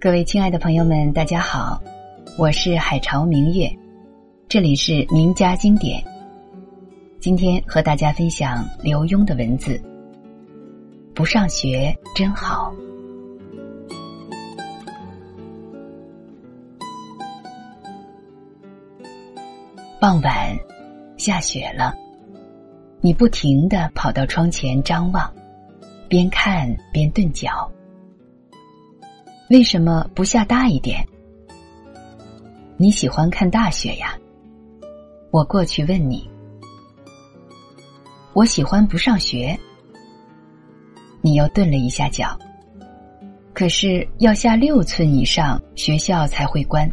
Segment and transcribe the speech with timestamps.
[0.00, 1.82] 各位亲爱的朋友们，大家好，
[2.38, 3.68] 我是海潮明月，
[4.48, 6.00] 这里是名家经典。
[7.18, 9.82] 今天和大家分享刘墉的文字。
[11.16, 12.72] 不上学真好。
[19.98, 20.56] 傍晚，
[21.16, 21.92] 下雪了，
[23.00, 25.28] 你不停的跑到窗前张望，
[26.08, 27.68] 边看边顿脚。
[29.50, 31.02] 为什么不下大一点？
[32.76, 34.14] 你喜欢看大雪呀？
[35.30, 36.28] 我过去问你。
[38.34, 39.58] 我喜欢不上学。
[41.22, 42.38] 你又顿了一下脚。
[43.54, 46.86] 可是要下六寸以上，学校才会关。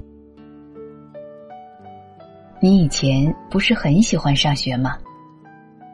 [2.61, 4.97] 你以前不是很喜欢上学吗？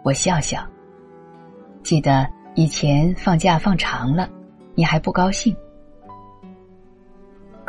[0.03, 0.63] 我笑笑。
[1.81, 4.29] 记得以前放假放长了，
[4.75, 5.55] 你还不高兴。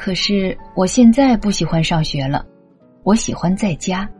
[0.02, 2.44] 可是我现在不喜欢上学了，
[3.04, 4.10] 我喜欢在家。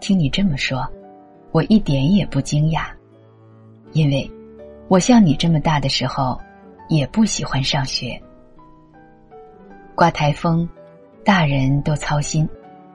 [0.00, 0.84] 听你这么说，
[1.52, 2.88] 我一点也不惊讶，
[3.92, 4.28] 因为
[4.88, 6.36] 我像你这么大的时候，
[6.88, 8.20] 也不喜欢上学。
[9.94, 10.68] 刮台风，
[11.24, 12.48] 大人都操心。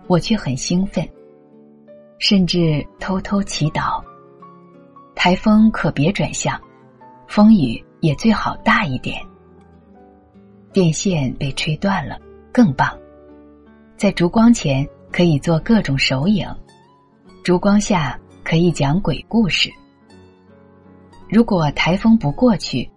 [0.07, 1.07] 我却很兴奋，
[2.19, 4.03] 甚至偷偷祈祷：
[5.15, 6.59] 台风可别转向，
[7.25, 9.17] 风雨也最好大一点。
[10.73, 12.19] 电线被吹断了，
[12.51, 12.97] 更棒，
[13.95, 16.49] 在烛光前可以做各种手影，
[17.43, 19.69] 烛光下可以讲鬼故事。
[21.29, 22.89] 如果台风不过去，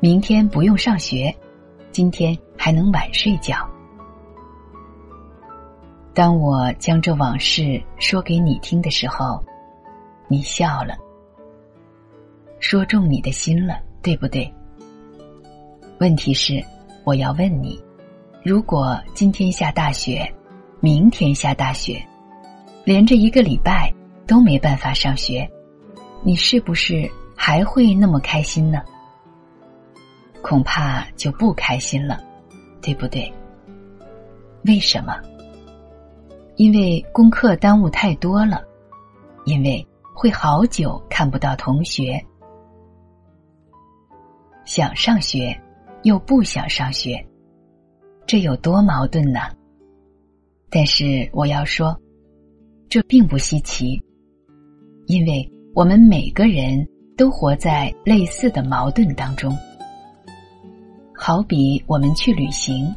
[0.00, 1.32] 明天不用上学，
[1.92, 3.56] 今天还能晚睡觉。
[6.12, 9.40] 当我将这往事说给你听的时候，
[10.26, 10.96] 你笑了，
[12.58, 14.52] 说中你的心了，对不对？
[16.00, 16.60] 问题是，
[17.04, 17.82] 我要问你：
[18.44, 20.30] 如果今天下大雪，
[20.80, 22.02] 明天下大雪，
[22.84, 23.92] 连着一个礼拜
[24.26, 25.50] 都没办法上学，
[26.22, 28.82] 你是不是还会那么开心呢？
[30.42, 32.22] 恐怕就不开心了，
[32.80, 33.32] 对不对？
[34.64, 35.18] 为什么？
[36.56, 38.62] 因为功课耽误太多了，
[39.44, 42.22] 因为会好久看不到同学，
[44.66, 45.58] 想上学
[46.02, 47.24] 又不想上学，
[48.26, 49.40] 这有多矛盾呢？
[50.70, 51.94] 但是我要说，
[52.88, 54.02] 这并不稀奇，
[55.06, 59.56] 因为我们每个人都活在类似的矛盾当中。
[61.14, 62.94] 好比我们去旅行。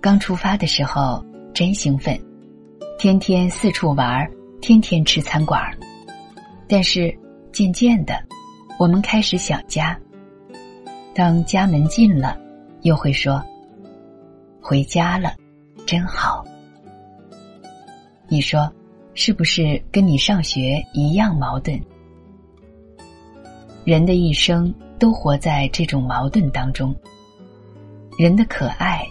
[0.00, 2.18] 刚出发的时候真兴奋，
[2.98, 4.26] 天天四处玩，
[4.60, 5.60] 天天吃餐馆
[6.66, 7.14] 但是
[7.52, 8.14] 渐渐的，
[8.78, 9.98] 我们开始想家。
[11.16, 12.38] 当家门近了，
[12.82, 13.42] 又会说
[14.60, 15.34] ：“回家了，
[15.86, 16.44] 真好。”
[18.28, 18.70] 你说
[19.14, 21.80] 是不是跟你上学一样矛盾？
[23.84, 26.94] 人的一生都活在这种矛盾当中。
[28.18, 29.04] 人的可爱。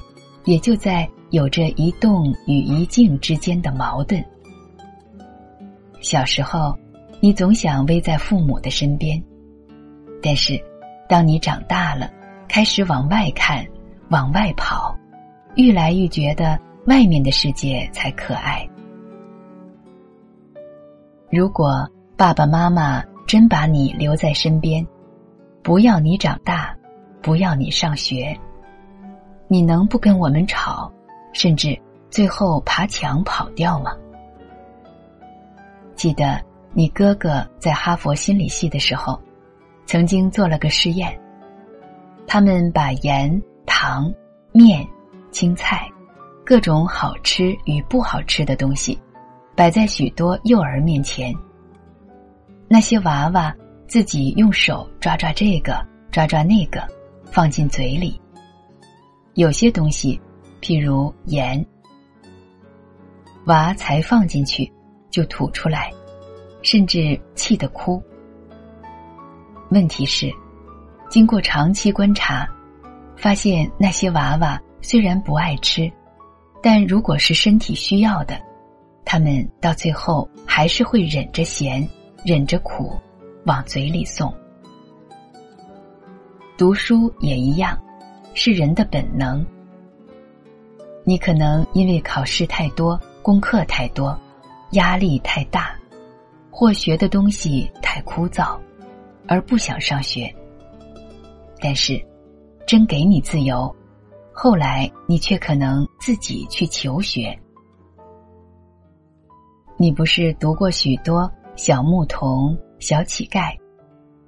[0.46, 4.24] 也就在有着一动与一静之间的矛盾。
[6.02, 6.78] 小时候，
[7.20, 9.20] 你总想偎在父母的身边，
[10.22, 10.64] 但是，
[11.08, 12.10] 当你长大了，
[12.48, 13.66] 开始往外看，
[14.10, 14.96] 往外跑，
[15.56, 18.68] 愈来愈觉得外面的世界才可爱。
[21.30, 24.86] 如果爸爸妈妈真把你留在身边，
[25.62, 26.76] 不要你长大，
[27.22, 28.36] 不要你上学。
[29.48, 30.92] 你能不跟我们吵，
[31.34, 31.80] 甚至
[32.10, 33.92] 最后爬墙跑掉吗？
[35.96, 36.42] 记得
[36.74, 39.20] 你哥哥在哈佛心理系的时候，
[39.86, 41.18] 曾经做了个试验。
[42.28, 44.12] 他们把盐、糖、
[44.52, 44.86] 面、
[45.32, 45.88] 青菜，
[46.44, 49.00] 各种好吃与不好吃的东西，
[49.56, 51.34] 摆在许多幼儿面前。
[52.68, 53.56] 那些娃娃
[53.88, 56.86] 自己用手抓抓这个，抓抓那个，
[57.32, 58.20] 放进嘴里。
[59.36, 60.20] 有些东西，
[60.62, 61.64] 譬如盐，
[63.46, 64.72] 娃才放进去
[65.12, 65.92] 就吐出来，
[66.64, 68.02] 甚至气得哭。
[69.70, 70.32] 问题是，
[71.10, 72.48] 经过长期观察，
[73.16, 75.92] 发现那些娃娃虽然不爱吃，
[76.62, 78.40] 但如果是身体需要的，
[79.04, 81.88] 他们到最后还是会忍着咸，
[82.24, 83.00] 忍着苦，
[83.46, 84.34] 往嘴里送。
[86.58, 87.78] 读书也一样。
[88.38, 89.46] 是人的本能。
[91.06, 94.20] 你可能因为考试太多、功课太多、
[94.72, 95.74] 压力太大，
[96.52, 98.60] 或学的东西太枯燥，
[99.28, 100.34] 而不想上学。
[101.60, 102.00] 但是
[102.68, 103.74] 真给你自由，
[104.32, 107.38] 后来你却可能自己去求学。
[109.78, 113.58] 你不是读过许多小牧童、小乞丐，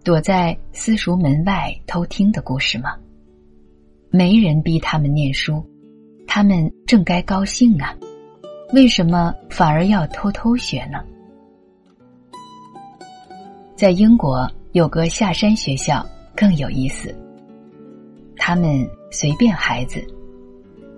[0.03, 2.95] 躲在私塾门外偷听的故事吗？
[4.09, 5.63] 没人逼他们念书，
[6.25, 7.93] 他们正该高兴啊，
[8.73, 11.03] 为什么反而要偷偷学呢？
[13.75, 17.11] 在英国有个下山学校更有意思。
[18.37, 20.05] 他们随便孩子，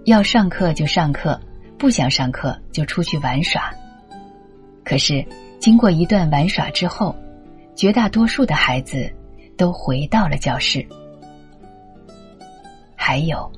[0.04, 1.40] 要上课就上课，
[1.78, 3.74] 不想上课就出去玩耍。
[4.84, 5.26] 可是
[5.62, 7.16] 经过一段玩耍之后，
[7.74, 9.10] 绝大多数的孩子
[9.56, 10.86] 都回到了教室。
[12.98, 13.50] 还有，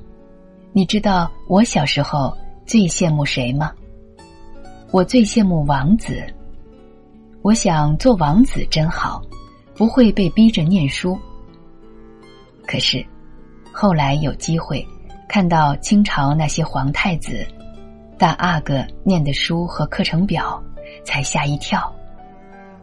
[0.72, 2.32] 你知道我小时候
[2.64, 3.72] 最羡慕谁吗？
[4.92, 6.24] 我最羡慕王子。
[7.42, 9.20] 我想做王子真好，
[9.74, 11.18] 不会被逼着念书。
[12.66, 13.04] 可是，
[13.72, 14.86] 后来有机会
[15.28, 17.46] 看到清朝那些皇太子
[18.18, 20.62] 大阿哥念的书和课程表，
[21.04, 21.92] 才吓一跳。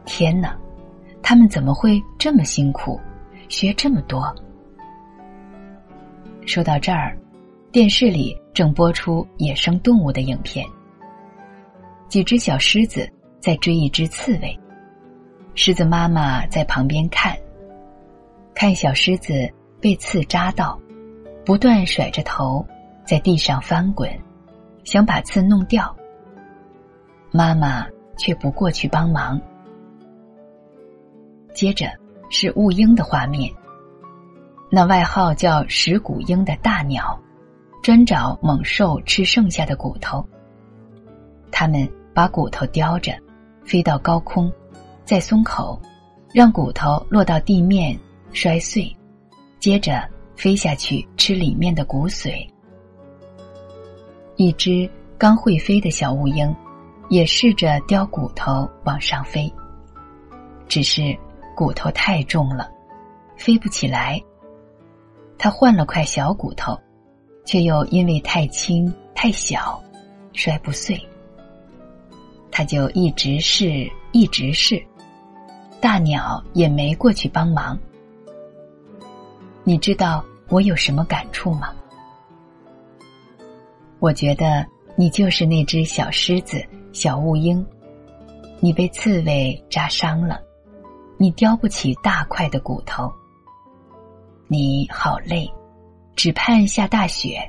[0.06, 0.58] 天哪，
[1.22, 3.00] 他们怎么会这么辛苦，
[3.48, 4.34] 学这么多？
[6.46, 7.18] 说到这儿，
[7.72, 10.66] 电视里正播出野生动物的影片，
[12.08, 13.10] 几只小狮子。
[13.42, 14.60] 在追一只刺猬，
[15.56, 17.38] 狮子妈妈在旁边看，
[18.54, 19.52] 看小狮子
[19.82, 20.80] 被刺扎到，
[21.46, 22.66] 不断甩着头
[23.04, 24.10] 在地上翻滚，
[24.84, 25.94] 想把刺弄掉。
[27.32, 27.86] 妈妈
[28.18, 29.40] 却不过去帮忙。
[31.54, 31.88] 接着
[32.30, 33.52] 是雾鹰的画面，
[34.70, 37.20] 那外号叫石骨鹰的大鸟，
[37.84, 40.26] 专找猛兽吃剩下的骨头。
[41.52, 43.14] 它们把骨头叼着。
[43.66, 44.52] 飞到高空，
[45.10, 45.82] 再松口，
[46.32, 48.00] 让骨头落到地面
[48.32, 48.96] 摔碎，
[49.60, 52.48] 接着飞下去吃里面的骨髓。
[54.36, 56.56] 一只刚会飞的小乌鹰，
[57.10, 59.52] 也试着叼骨头往上飞，
[60.68, 61.18] 只是
[61.56, 62.70] 骨头太重了，
[63.36, 64.22] 飞不起来。
[65.40, 66.80] 它换了块小骨头，
[67.48, 69.82] 却又因为太轻太小，
[70.34, 71.04] 摔不碎。
[72.52, 74.84] 他就一直试，一直试，
[75.82, 77.78] 大鸟也没过去帮忙。
[79.64, 81.74] 你知道我有什么感触吗？
[84.00, 84.66] 我觉得
[84.96, 87.66] 你就是那只小狮子、小乌鹰，
[88.60, 90.42] 你被刺猬扎伤了，
[91.18, 93.12] 你叼不起大块的骨头，
[94.48, 95.50] 你好累，
[96.16, 97.40] 只盼下大雪，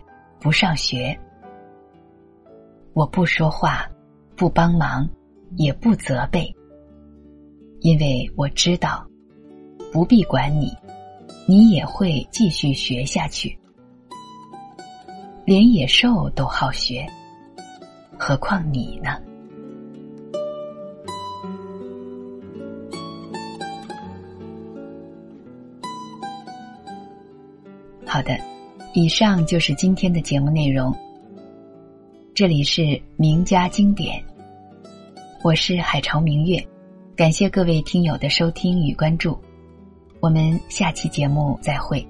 [0.40, 1.18] 不上学。
[2.92, 3.88] 我不说话。
[4.36, 5.06] 不帮忙，
[5.58, 6.50] 也不责备，
[7.80, 9.06] 因为我知道，
[9.90, 10.70] 不必管你，
[11.46, 13.58] 你也会继续学下去。
[15.46, 17.06] 连野兽都好学，
[18.18, 19.18] 何况你呢？
[28.04, 28.38] 好的，
[28.92, 30.94] 以上就是今天的节目内容。
[32.34, 34.22] 这里是名家经典。
[35.42, 36.62] 我是海潮明月，
[37.20, 39.38] 感谢各位听友的收听与关注，
[40.20, 42.02] 我们下期节目再会。